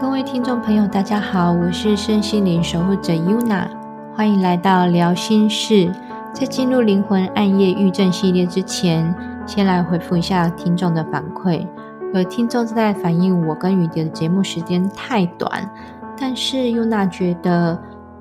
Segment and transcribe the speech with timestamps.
[0.00, 3.66] 各位听众朋友，大家好，我是身心灵守护者 Yuna，
[4.14, 5.92] 欢迎来到聊心事。
[6.32, 9.12] 在进入灵魂暗夜预症系列之前，
[9.44, 11.66] 先来回复一下听众的反馈。
[12.14, 15.68] 有听众在反映我跟雨蝶的节目时间太短，
[16.16, 17.76] 但是 Yuna 觉得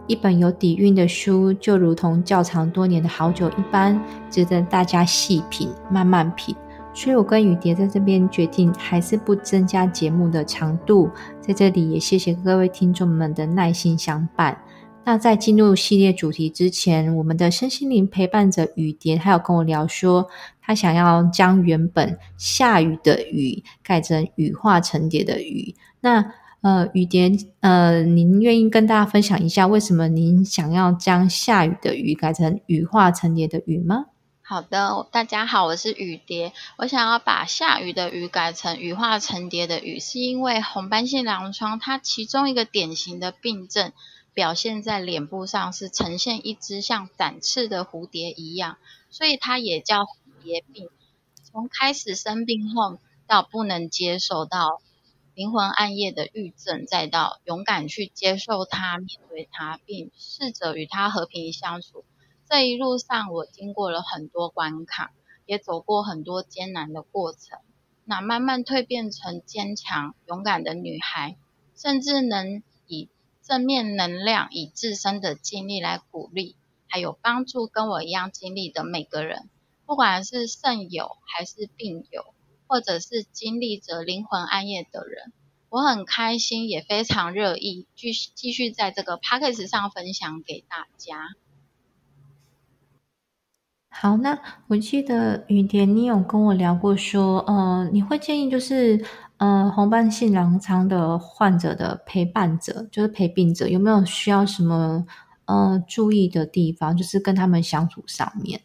[0.08, 4.02] 一本有底蕴的书，就如同窖藏多年的好酒一般，
[4.32, 6.56] 值得大家细品、慢慢品。
[6.98, 11.08] 所以我跟雨蝶在这边决定，还是不增加节目的长度。
[11.40, 14.60] 在这里也谢谢各位听众们的耐心相伴。
[15.06, 20.28] 那在进入系列主题之前，我们的身心灵陪伴者雨蝶，他有跟我聊说，
[20.60, 25.76] 他想要将原本下雨的雨改成羽化成蝶的羽。
[26.02, 26.26] 那
[26.62, 34.06] 呃，雨蝶，呃，您愿意跟大家分享一下，为什么您想要将下雨的雨改成羽化成蝶的羽吗？
[34.50, 36.54] 好的，大家好，我是雨蝶。
[36.78, 43.92] 我想要把下雨的雨改成羽化成蝶的羽，是因为红斑性狼疮它其中一个典型的病症
[44.34, 48.78] 表现在脸部上，是呈现一只像展翅的蝴蝶一样，
[49.10, 50.88] 所以它也叫蝴蝶病。
[51.44, 54.82] 从开始生病后到不能接受到
[55.34, 62.06] 灵魂暗夜的郁症，再到勇敢去接受它、面对它，并试着与它和平相处。
[62.50, 65.12] 这一路上，我经过了很多关卡，
[65.46, 67.60] 也走过很多艰难的过程。
[68.06, 71.36] 那慢慢蜕变成坚强、勇敢的女孩，
[71.76, 73.10] 甚至能以
[73.44, 76.56] 正面能量、以自身的经历来鼓励，
[76.88, 79.50] 还有帮助跟我一样经历的每个人，
[79.86, 82.34] 不管是肾友还是病友，
[82.66, 85.34] 或者是经历着灵魂暗夜的人，
[85.68, 91.36] 我很开心，也非常乐意继续继续在这个 p a c k a g e 上分享给大家。
[94.08, 99.04] 好，那我记得雨田，你有跟我聊过，说，呃，你会建议就是，
[99.36, 105.06] 呃，红斑性狼疮的患者的陪伴者，就是陪病者，有没有需要什么，
[105.44, 108.62] 呃，注意的地方，就是跟他们相处上面？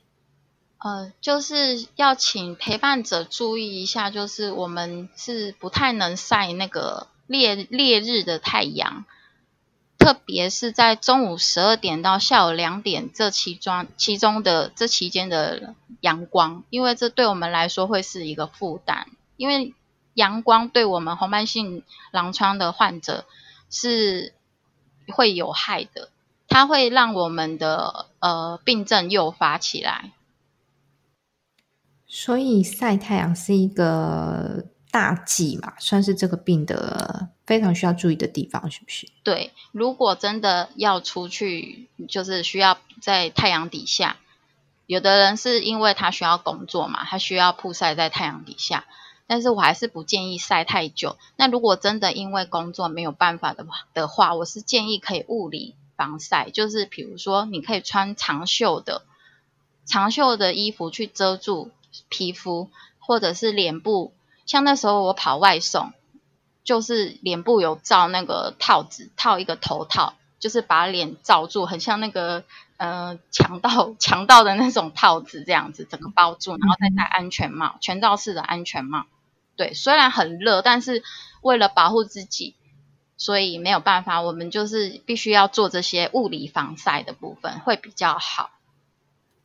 [0.78, 9.04] 呃，就是要请陪伴者注意一下，就是我们是不太能晒那个烈烈日的太阳。
[10.02, 19.74] 特别是在中午十二点到下午两点这其中其中的这期间的阳光，因为这对我们来说会是一个负担，因为
[20.14, 23.24] 阳光对我们红斑性狼疮的患者
[23.70, 24.34] 是
[25.06, 26.10] 会有害的，
[26.48, 30.10] 它会让我们的呃病症诱发起来。
[32.08, 34.66] 所以晒太阳是一个。
[34.92, 39.08] 大忌嘛，算是这个病的非常需要注意的地方，是不是？
[39.24, 44.18] 对，如果真的要出去，就是需要在太阳底下。
[44.86, 48.84] 有的人是因为他需要工作嘛，他需要曝晒在太阳底下，
[49.26, 51.16] 但是我还是不建议晒太久。
[51.36, 59.06] 那如果真的因为工作没有办法的的话，我是建议可以物理防晒，就是比如说你可以穿长袖的
[59.86, 61.70] 长袖的衣服去遮住
[62.10, 64.12] 皮肤，或者是脸部。
[64.46, 65.92] 像那时候我跑外送，
[66.64, 72.44] 就是脸部有罩那个套子，套一个头套，就是把脸罩住，很像那个
[72.76, 79.04] 呃强盗强盗的那种套子这样子，整个包住，然后再戴安全帽，全罩式的安全帽。
[79.56, 81.02] 对，虽然很热，但是
[81.42, 82.54] 为了保护自己，
[83.16, 88.50] 所以没有办法，我们就是必须要做这些物理防晒的部分，会比较好。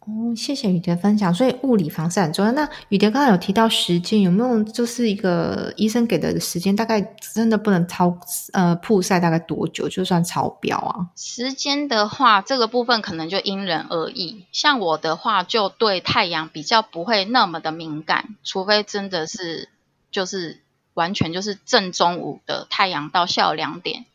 [0.08, 1.34] 哦，谢谢雨蝶分享。
[1.34, 2.52] 所以物理防晒很重要。
[2.54, 6.74] 那雨蝶刚刚有提到时间，有没有就是一个医生给的时间？
[6.74, 7.02] 大概
[7.34, 8.18] 真的不能超
[8.54, 11.12] 呃曝晒大概多久就算超标啊？
[11.18, 14.46] 时间的话，这个部分可能就因人而异。
[14.54, 19.68] 像我的话，就对太阳比较不会那么的敏感，除非真的是
[20.10, 20.62] 就是
[20.94, 24.06] 完全就是正中午的太阳到下午两点。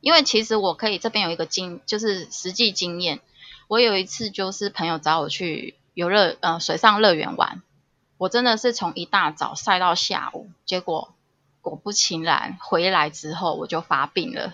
[0.00, 3.20] 因为其实我可以这边有一个经，就是实际经验。
[3.72, 7.62] 我有一次就是朋友找我去游乐呃水上乐园玩，
[8.18, 11.14] 我真的是从一大早晒到下午，结果
[11.62, 14.52] 果不其然回来之后我就发病了。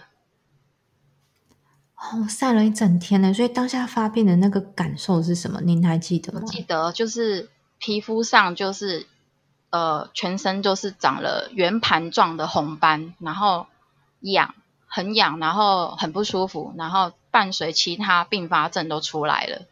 [1.96, 5.60] 哦，晒了一整天呢，所以当下发病的那个感受是什么？
[5.62, 6.42] 您还记得吗？
[6.46, 7.50] 记得，就是
[7.80, 9.08] 皮肤上就是
[9.70, 13.66] 呃全身就是长了圆盘状的红斑，然后
[14.20, 14.54] 痒，
[14.86, 17.10] 很痒，然后很不舒服，然后。
[17.30, 19.62] 伴随其他并发症都出来了。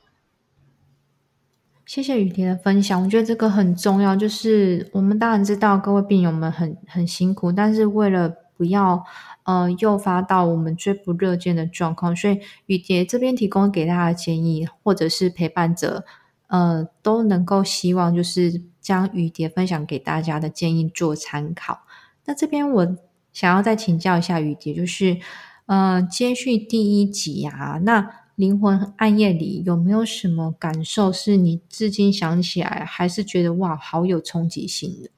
[1.85, 4.17] 谢谢雨蝶的分享，我觉得这个很重要。
[4.17, 9.05] 就是我们当然知道各位病友们很很辛苦，但是为了不要
[9.45, 16.05] 呃诱发到我们最不热见的状况，所以雨蝶这边提供给大家的建议，或者是陪伴者
[16.49, 21.81] 呃都能够希望就是将雨蝶分享给大家的建议做参考。
[22.25, 22.97] 那这边我。
[23.37, 25.19] 想要再请教一下雨蝶，就是，
[25.67, 35.11] 呃，接续第一集啊，那灵魂暗夜里有没有什么感受是你至今想起来还是觉得哇，好有冲击性的？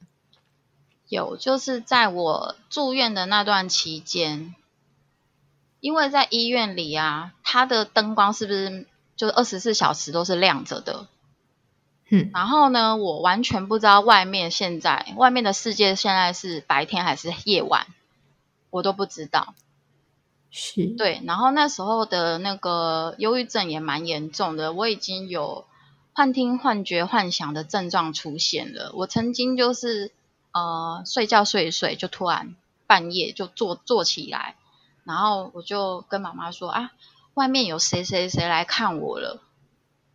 [1.08, 4.54] 有，就是在我住院的那段期间，
[5.80, 8.86] 因为在医院里啊，它的灯光是不是
[9.16, 11.08] 就二十四小时都是亮着的？
[12.08, 17.86] 嗯，然后呢，我完全不知道外面现在外面的世界现在是白天还是夜晚，
[18.70, 19.54] 我都不知道。
[20.50, 21.20] 是，对。
[21.24, 25.66] 然后那时候的那个忧郁症也蛮严重的，我已经有
[26.12, 28.92] 幻听、幻觉、幻想的症状出现了。
[28.94, 30.10] 我曾经就是
[30.52, 32.56] 呃睡觉睡一睡，就突然
[32.86, 34.56] 半夜就坐坐起来，
[35.04, 36.92] 然后我就跟妈妈说啊，
[37.34, 39.42] 外面有谁谁谁来看我了。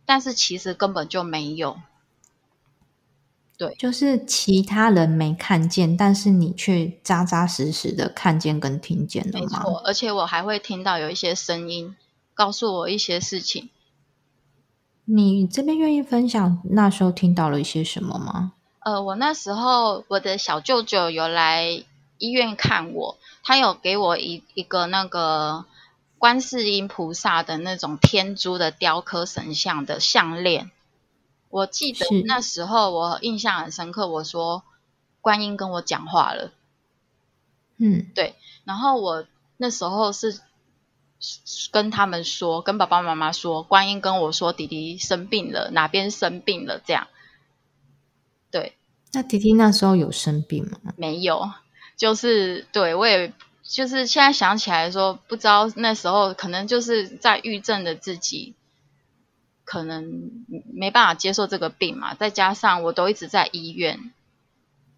[0.06, 1.78] 但是其实根本就没有，
[3.56, 9.40] 对，就是其他人没看见，但是你却扎扎实实的看见跟听见了吗？
[9.40, 11.94] 没错，而且我还会听到有一些声音
[12.34, 13.70] 告诉我一些事情。
[15.04, 18.52] 你这边愿意分享那时候听到了一些什么吗？
[18.80, 21.84] 呃，我那时候我的小舅舅有来
[22.18, 25.64] 医院看我，他有给我一一个那个。
[26.16, 30.70] 观世音菩萨的那种天珠的雕刻神像的项链，
[31.54, 34.08] 我记得那时候我印象很深刻。
[34.08, 34.64] 我说
[35.20, 36.50] 观音跟我讲话了，
[37.76, 38.34] 嗯，对。
[38.64, 39.24] 然后我
[39.56, 40.40] 那时候是
[41.70, 47.06] 跟他们说，跟爸爸妈妈说，观音跟我说弟弟生病了，哪边生病了这样。
[48.50, 48.74] 对，
[49.12, 50.92] 那弟弟那时候有生病吗？
[50.96, 51.52] 没有，
[51.96, 53.32] 就是对我也。
[53.66, 58.54] 就是现在想起来说，不知道那时候可能就是在郁症的自己，
[59.64, 62.14] 可能没办法接受这个病嘛。
[62.14, 64.12] 再加上我都一直在医院，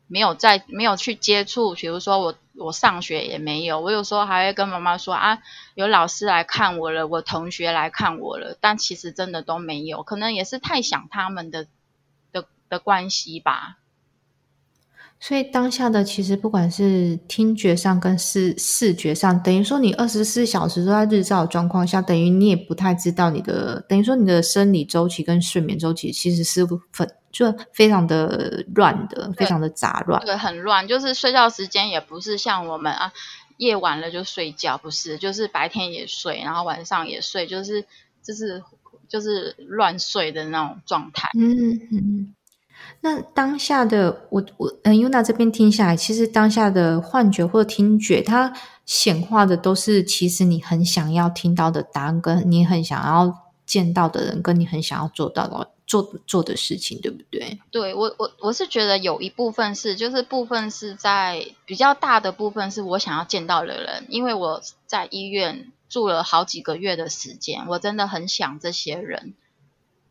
[0.07, 3.81] 没有在没有去接触，比如说我我上学也没有。
[3.81, 5.39] 我有时候还会跟妈妈说啊，
[5.75, 11.67] 有老师来看我了，我同学来看我了，但其实真的都没有，可能也是太想他们的
[12.33, 13.79] 的的关系吧。
[15.19, 30.23] 所以当下的其实不管是听觉上跟视视觉上，等于说你二十四小时都在日照状况下，等于你也不太知道你的，等于说你的生理周期跟睡眠周期其实是很就非常的乱的，非常的杂乱。
[30.25, 33.11] 对，很乱，就是睡觉时间也不是像我们啊，
[33.57, 37.85] 夜晚了就睡觉，不是，就是白天也睡，然后晚上也睡，就是
[38.23, 38.63] 就是
[39.09, 41.31] 就是乱睡的那种状态。
[41.39, 42.35] 嗯嗯。
[43.01, 48.53] 那当下的我我嗯，Yuna 这边听下来，其实当下的幻觉或听觉，它
[48.85, 57.61] 显化的都是其实你很想要听到的答案，跟你很想要见到的人，跟你很想要做到的做做的事情，对不对？
[57.71, 69.35] 对我我我是觉得有一部分是，就是部分是在比较大的部分是我想要见到的人，因为我在医院住了好几个月的时间，我真的很想这些人。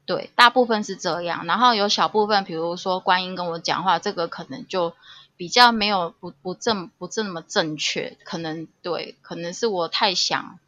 [0.06, 4.94] 对，大部分是这样，然后有小部分，比如说观音跟我讲话，这个可能就
[5.36, 10.60] 比较没有不不正不这么正确，可能对，可能是我太想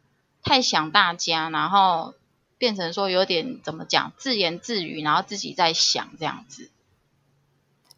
[0.42, 2.14] 太想大家，然后
[2.58, 6.70] 变成说有点怎么讲自言自语，然后自己在想这样子。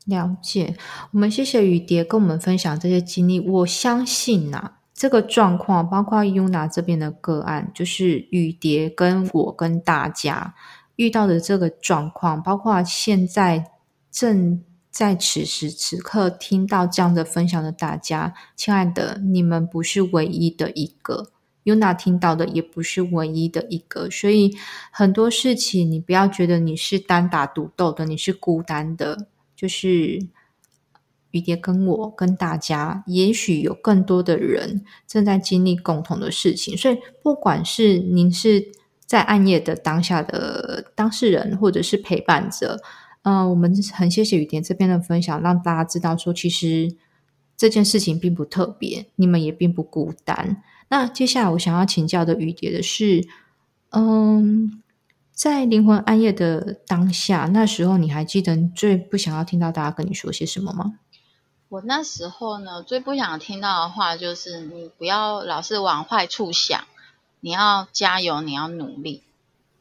[0.05, 0.77] 了解，
[1.13, 3.41] 我们谢谢雨蝶跟我们分享这些经历。
[3.41, 10.55] 我相信呐，这个状况包括 UNA 这边的个案，就是雨蝶跟我跟大家。
[11.01, 13.71] 遇到的这个状况，包括现在
[14.11, 21.31] 正在此时此刻听到这样的分享的大家，亲爱的，你们不是唯一的一个
[21.65, 24.55] ，Yuna 听到的也不是唯一的一个，所以
[24.91, 29.27] 很多事情你不要觉得你是单打独斗的，你是孤单的，
[29.57, 30.19] 就是
[31.31, 38.71] 雨蝶跟我跟大家，也许有更多的人正在经历共同的事情，所以不管是您是。
[39.11, 42.81] 在暗夜的当下的当事人或者是陪伴者，
[43.23, 46.95] 嗯，我们很谢谢雨蝶这边的分享，让大家知道说，其实
[47.57, 50.63] 这件事情并不特别，你们也并不孤单。
[50.91, 53.27] 那接下来我想要请教的雨蝶的是，
[53.91, 54.81] 嗯，
[55.33, 61.01] 在灵魂暗夜的当下，那时候你还记得最不想要听到大家跟你说些什么吗？
[61.69, 66.85] 我那时候呢，最不想听到的话就是你不要老是往坏处想。
[67.41, 69.23] 你要加油，你要努力。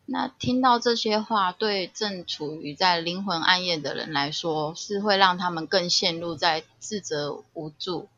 [0.05, 8.09] 那听到这些话，对正处于在灵魂暗夜的人来说，是会让他们更陷入在自责、无助、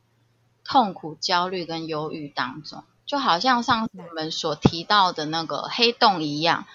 [0.64, 6.66] 痛苦、焦虑跟忧郁当中，就好像上次我们所提到的那个黑洞一样，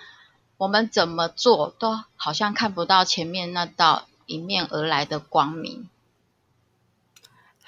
[0.59, 5.89] 我们怎么做都好像看不到前面那道迎面而来的光明。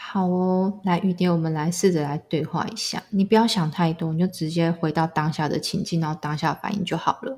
[0.01, 3.03] 好哦，来雨蝶，我们来试着来对话一下。
[3.11, 7.37] 你不要想太多，你就直接回到当下的情境，然后当下反应就好了。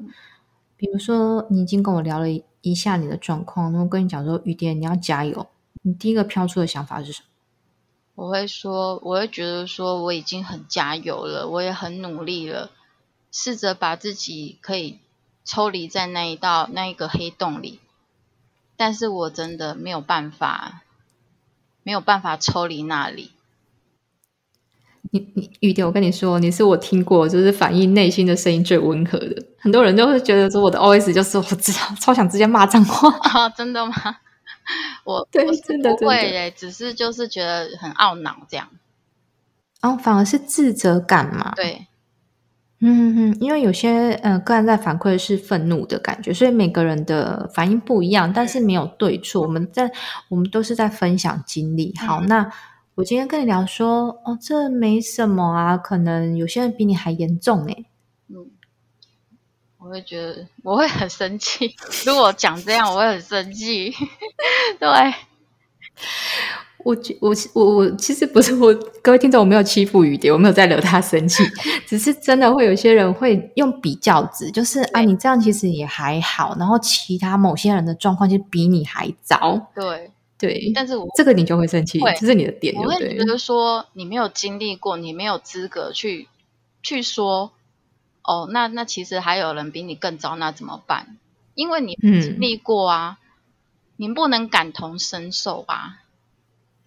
[0.76, 2.26] 比如说，你已经跟我聊了
[2.60, 5.48] 一下你的状况，然后跟你讲说，雨蝶你要加油。
[5.82, 7.26] 你第一个飘出的想法是什么？
[8.14, 12.70] 我会说，我会觉得说，我已经很加油了，我也很努力了，
[13.32, 14.98] 试着把自己可以
[15.44, 17.80] 抽离在那一道那一个黑洞里，
[18.76, 20.82] 但是我真的没有办法。
[21.82, 23.32] 没有办法抽离那里。
[25.12, 29.44] 你你雨蝶，我跟你说，你是我听过就是反映内心的声音最温和的。
[29.58, 33.94] 很多人都会觉得说我的 OS 就是我知道超想直接骂脏话啊， 真的吗？
[35.04, 38.68] 我 对真的不会耶，只是就是觉得很懊恼这样。
[39.80, 41.52] 哦，反而是自责感嘛？
[41.56, 41.86] 对。
[42.82, 49.42] 嗯嗯，因为有些呃个人在反馈是愤怒的感觉，所以每个人的反应不一样，但是没有对错。
[49.42, 49.92] 我们在
[50.28, 51.94] 我们都是在分享经历。
[51.98, 52.50] 好，那
[52.94, 57.84] 我今天跟你聊说，哦，这没什么啊，可能有些人比你还严重哎。
[58.28, 58.46] 嗯，
[59.76, 63.92] 我会觉得我会很生气，如果讲这样，我会很生气。
[64.80, 64.88] 对。
[66.84, 71.42] 我我我我其实不是我各位听众，我没有欺负雨蝶，我没有在惹他生气，
[71.86, 86.28] 只是真的会有些人会用比较值，就是啊，你这样其实也还好，然后其他某些人的状况就比你还糟，对对，但是我这个你就会生气，这是你的点，我会觉得说你没有经历过，你没有资格去
[86.82, 87.52] 去说
[88.22, 91.16] 哦，那那其实还有人比你更糟，那怎么办？
[91.54, 93.18] 因为你经历过啊，
[93.96, 95.98] 你不能感同身受啊。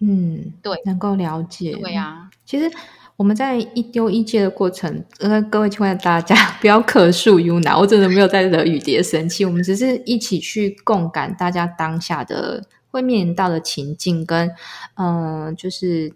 [0.00, 1.74] 嗯，对，能够了解。
[1.76, 2.70] 对呀，其实
[3.16, 14.50] 我们在一丢一接的过程，呃，各位亲爱的大家 不要可恕 UNA，我真的没有在惹雨蝶生气，我们只是一起去共感大家当下的会面临到的情境，跟
[14.96, 16.12] 嗯，就是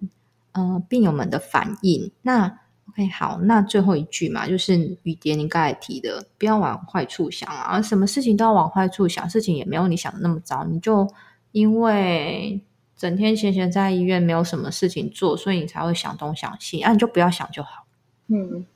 [0.52, 2.10] 嗯病友们的反应。
[2.22, 2.58] 那
[2.90, 11.08] OK，好，那最后一句嘛，就是雨蝶你刚才提的，不要往坏处想啊，什么事情都要往坏处想，事情也没有你想的那么糟，你就
[11.52, 12.60] 因为。
[12.98, 16.80] 整天闲闲在医院，没有什么事情做，所以你才会想东想西。
[16.80, 17.84] 啊，你就不要想就好。
[18.26, 18.66] 嗯，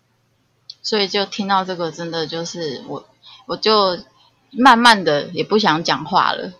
[0.81, 3.05] 所以就听到这个，真的就是我，
[3.47, 3.99] 我就
[4.53, 6.53] 慢慢的也不想讲话了。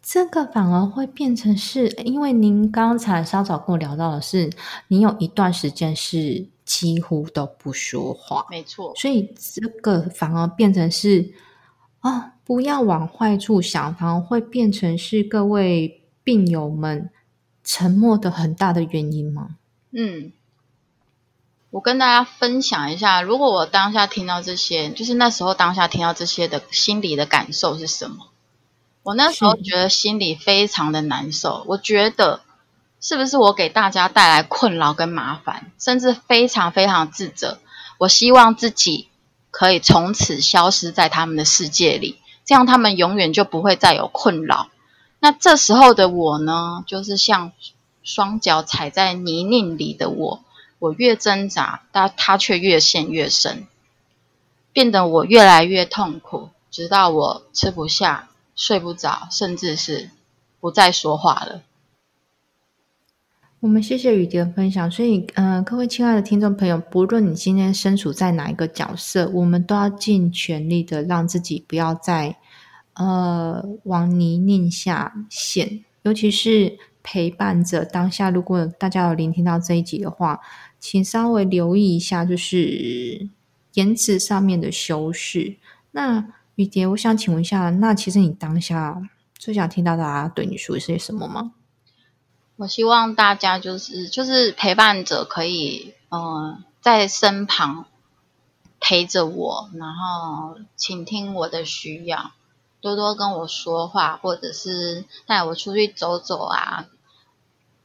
[0.00, 4.48] 这个反而会变成是，因为您刚才稍早跟我聊到的是，
[4.86, 8.94] 你有一段时间是几乎都不说话，没错。
[8.94, 11.34] 所以这个反而变成是。
[12.00, 17.08] 啊，不要往坏处想，反而会变成是各位病友们
[17.62, 19.50] 沉默的很大的原因吗？
[19.92, 20.32] 嗯，
[21.70, 28.16] 我跟大家分享一下，如果我当下听到这些，就是那时候当下听到这些的心理的感受是什么？
[29.04, 32.40] 我那时候觉得心里非常的难受，我觉得
[33.00, 37.60] 是不是我给大家带来困扰跟麻烦，甚至非常非常自责。
[37.98, 39.06] 我希望自己。
[39.52, 44.70] 可以从此消失在他们的世界里，这样他们永远就不会再有困扰。
[45.20, 47.52] 那这时候的我呢，就是像
[48.02, 50.42] 双脚踩在泥泞里的我，
[50.80, 53.68] 我越挣扎，但它却越陷越深，
[54.72, 60.10] 变得我越来越痛苦，直到我吃不下、睡不着，甚至是
[60.58, 61.62] 不再说话了。
[63.60, 72.34] 我们谢谢雨蝶的分享，所以，呃，各位亲爱的听众朋友，不论你今天身处在哪一个角色，我们都要尽全力的让自己不要再，
[72.94, 75.84] 呃，往泥泞下陷。
[76.04, 80.40] 尤其是陪伴着当下，如果大家有聆听到这一集的话，
[80.78, 83.28] 请稍微留意一下，就是
[83.74, 85.54] 言辞上面的修饰。
[85.90, 89.02] 那雨蝶，我想请问一下，那其实你当下
[89.34, 91.52] 最想听到大家对你说一些什么吗？
[92.60, 97.86] 我希望大家就是就是陪伴者可以嗯在身旁
[98.78, 102.32] 陪着我，然后倾听我的需要，
[102.82, 106.84] 多多跟我说话，或者是带我出去走走啊，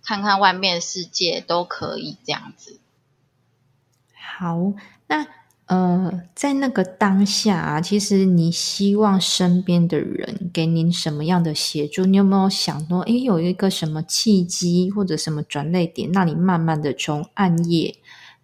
[0.03, 2.77] 看看外面世界都可以这样子。
[4.37, 4.73] 好，
[5.07, 5.25] 那。
[5.67, 12.05] 呃，在那个当下啊，其实你希望身边的人给您什么样的协助？
[12.05, 17.95] 你有没有想说，诶，有一个什么契机或者什么转泪点，让你慢慢的从暗夜，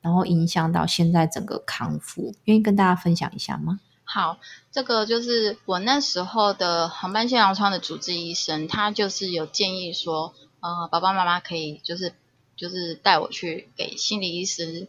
[0.01, 2.33] 然后影响到现在整个康复？
[2.45, 3.79] 愿意跟大家分享一下吗？
[4.03, 4.39] 好，
[4.71, 12.13] 这个就是我那时候的航班线囊疮的主治医生，他就是有建议说，呃，爸爸妈妈可以就是
[12.55, 14.87] 就是带我去给心理医师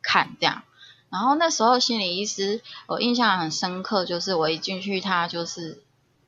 [0.00, 0.62] 看这样。
[1.08, 5.82] 然后那时候心理医师，我印象很深刻，就是我一进去，他就是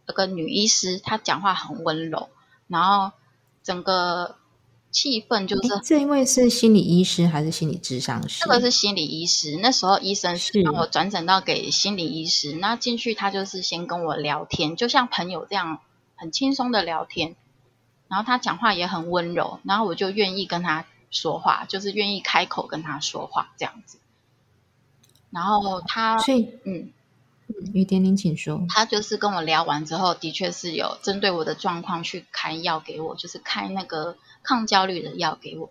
[0.06, 2.28] 那个女医师，她讲话很温柔，
[2.68, 3.12] 然后
[3.62, 4.37] 整个
[4.90, 8.44] 气氛就是这因为是心理医师还是心理智商师？
[8.44, 15.80] 这个是心理医师，那时候医生是帮我转诊到给心理医师，那进去他就是先跟我聊天，就像朋友这样
[16.14, 17.37] 很轻松的聊天，
[18.08, 23.99] 然后他讲话也很温柔，然后我就愿意跟他说话，就是愿意开口跟他说话这样子。
[25.30, 26.92] 然后他，所以嗯。
[27.73, 28.66] 雨点，您请说。
[28.68, 35.70] 他就是跟我聊完之后，的确是有针对我的状况去开药给我，就是开那个抗焦虑的药给我。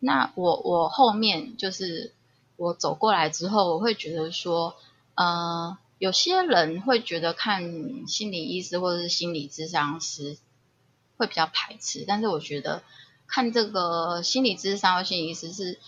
[0.00, 2.12] 那我我后面就是
[2.56, 4.74] 我走过来之后，我会觉得说，
[5.14, 10.36] 呃，有些人会觉得看心理医师或者是心理咨商师
[11.16, 12.82] 会比较排斥，但是我觉得
[13.28, 15.78] 看这个心理咨商或心理医师是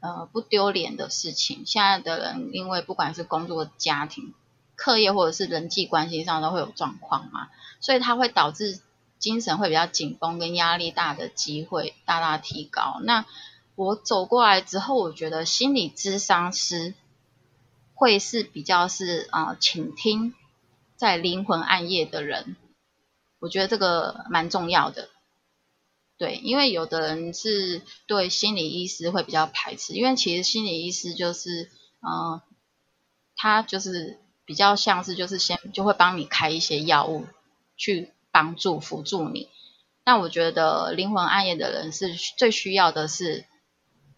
[0.00, 1.64] 呃不丢脸的事情。
[1.66, 4.34] 现在的人因为不管是工作、家庭。
[4.80, 7.48] 课业或者是人际关系上都会有状况嘛，
[7.80, 8.78] 所以它会导致
[9.18, 13.00] 精神会比较紧绷跟压力大的机会大大提高。
[13.02, 13.26] 那
[13.74, 16.94] 我走过来之后，我觉得心理咨商师
[17.92, 20.32] 会是比较是啊倾听
[20.94, 22.54] 在灵魂暗夜的人，
[23.40, 25.08] 我觉得这个蛮重要的。
[26.18, 31.70] 对，因为有的人是对心理医师会比较排斥，因为其实心理医师就是
[32.00, 32.40] 嗯，
[33.36, 34.18] 他就是。
[34.48, 37.26] 比较像是就是先就会帮你开一些药物
[37.76, 39.50] 去帮助辅助你，
[40.06, 43.44] 那我觉得灵魂暗夜的人是最需要的是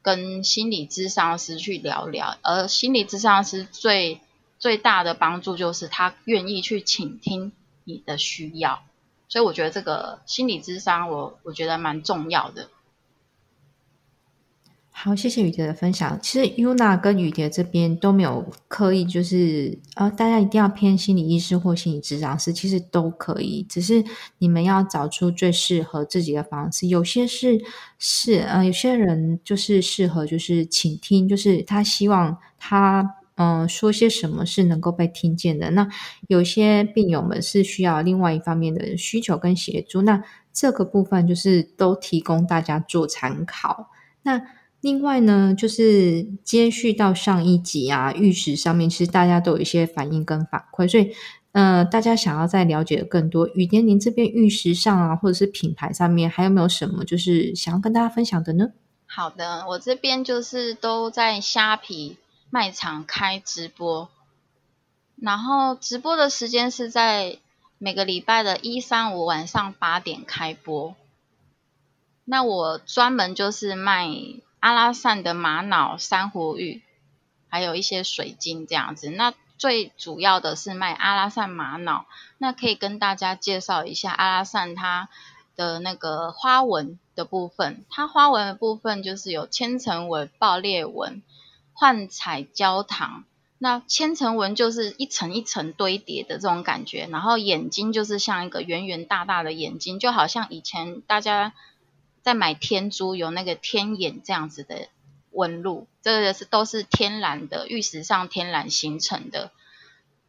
[0.03, 4.21] 跟心理咨商师去聊聊，而心理咨商师最
[4.61, 7.51] 最大的帮助就是他愿意去倾听
[7.83, 8.85] 你的需要，
[9.31, 12.69] 所以我觉得这个心理智商我我觉得蛮重要的。
[14.91, 16.19] 好，谢谢雨蝶的分享。
[16.21, 24.05] 其实 UNA 跟雨蝶这边都没有刻意，就是呃，大家一定要偏心理医师或心理治疗师，其实都可以，只是
[24.39, 26.87] 你们要找出最适合自己的方式。
[26.89, 27.59] 有些是
[27.99, 35.71] 是呃，有些人就是适合就是倾听，就是他希望他嗯说些什么是能够被听见的。
[35.71, 35.89] 那
[36.29, 40.23] 有些病友们是需要另外一方面的需求跟协助，那
[40.53, 43.89] 这个部分就是都提供大家做参考。
[44.25, 44.43] 那
[44.83, 51.11] 另外呢，就是接续到上一集啊，玉石上面其实大家都有一些反应跟反馈，所以
[51.53, 58.69] 呃，大家想要再了解更多，雨蝶您这边玉石上啊，或者是品牌上面还有没有什么就是想要跟大家分享的呢？
[59.07, 62.17] 好的，我这边就是都在虾皮
[62.51, 64.09] 卖场开直播，
[65.17, 67.39] 然后直播的时间是在
[67.79, 70.95] 每个礼拜的一三五晚上八点开播，
[72.25, 74.09] 那我专门就是卖。
[74.61, 76.83] 阿拉善的玛瑙、珊瑚玉，
[77.49, 79.09] 还有一些水晶这样子。
[79.09, 82.05] 那最主要的是卖阿拉善玛瑙。
[82.37, 85.09] 那可以跟大家介绍一下阿拉善它
[85.57, 87.87] 的那个花纹的部分。
[87.89, 91.23] 它花纹的部分就是有千层纹、爆裂纹、
[91.81, 93.25] 幻彩焦糖。
[93.57, 101.55] 那千层纹就是一层一层堆叠的这种感觉，然后眼睛就是像一个圆圆大大的眼睛，就好像以前大家。
[102.23, 104.89] 在买天珠有那个天眼这样子的
[105.31, 109.51] 纹路，这个是都是天然的玉石上天然形成的。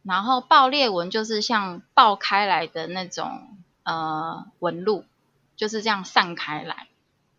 [0.02, 3.46] 然后爆裂纹就是像爆开来的那种
[3.82, 5.04] 呃纹路，
[5.54, 6.86] 就是这样散开来。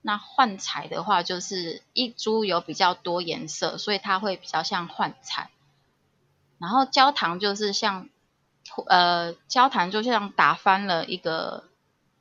[0.03, 5.49] 那幻彩的话，就是一株有比较多颜色，所以它会比较像幻彩。
[6.59, 8.07] 然后焦糖就是像
[8.85, 11.63] 呃焦糖就像打翻了一个。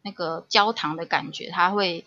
[0.04, 2.04] 那个焦糖的感觉，它会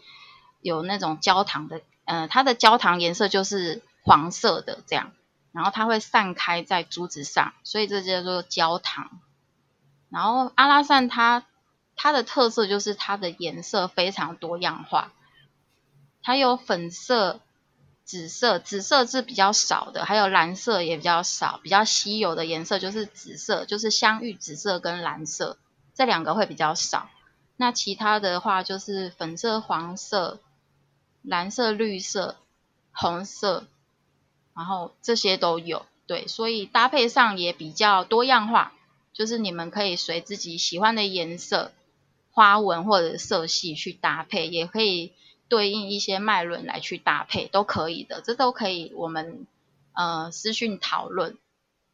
[0.59, 5.13] 有那种焦糖的，呃，它的焦糖颜色就是黄色的这样，
[5.53, 9.21] 然后它会散开在珠子上，所以这叫做焦糖。
[10.09, 11.45] 然后阿拉善它
[11.95, 15.13] 它的特色就是它的颜色非常多样化，
[16.25, 17.39] 它有粉色、
[18.03, 25.59] 紫色，紫色是比较少的，还有蓝色也比较少，比较稀有的颜色就是紫色，就是香芋紫色跟蓝色
[25.93, 27.11] 这两个会比较少。
[27.57, 30.39] 那其他的话就是粉色、黄色、
[31.21, 32.38] 蓝色、绿色、
[32.91, 33.67] 红色，
[34.55, 38.73] 然后这些都有，对，所以搭配上也比较多样化，
[39.13, 41.71] 就是你们可以随自己喜欢的颜色、
[42.31, 45.13] 花纹或者色系去搭配，也可以
[45.49, 49.47] 对应一些脉轮来去搭配，都可以的，这都可以我们
[49.93, 51.38] 呃私讯讨论。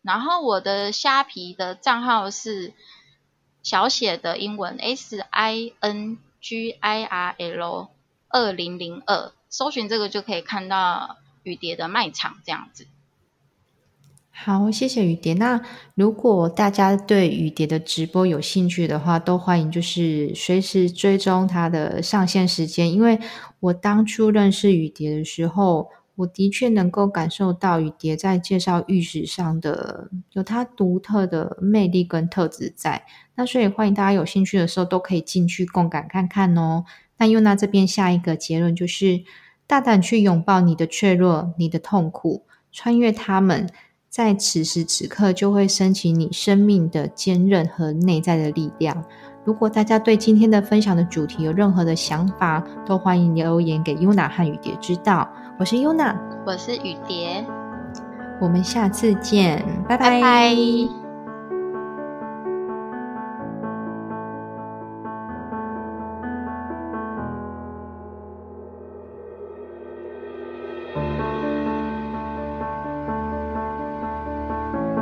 [0.01, 2.73] 然后我的虾皮的账号是。
[3.63, 7.89] 小写的英文 S I N G I R L
[8.27, 12.87] 二零零二，搜寻这个就可以看到雨蝶的卖场这样子。
[14.33, 15.35] 好，谢谢雨蝶。
[15.35, 15.61] 那
[15.93, 22.91] 如果大家对雨蝶的直播有兴趣的话，都欢迎就是随时追踪它的上线时间。
[22.91, 23.19] 因为
[23.59, 33.03] 我当初认识雨蝶的时候，我的确能够感受到雨蝶在介绍玉石上的有它独特的魅力跟特质在。
[33.35, 36.85] 那所以欢迎大家有兴趣的时候都可以进去共感看看哦。
[37.17, 39.23] 那优娜这边下一个结论就是：
[39.67, 43.69] 大胆去拥抱你的脆弱、你的痛苦，穿越他们。
[44.11, 49.01] 在此时此刻，就会升起你生命的坚韧和内在的力量。
[49.45, 55.27] 如果大家对今天的分享的主题有任何的想法，都欢迎留言给 Yuna 和雨蝶知道。
[55.57, 56.13] 我是 Yuna，
[56.45, 57.45] 我是雨蝶，
[58.41, 61.00] 我们下次见，拜拜。